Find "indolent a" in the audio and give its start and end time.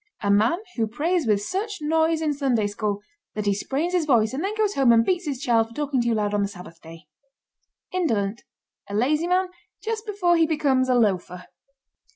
7.91-8.95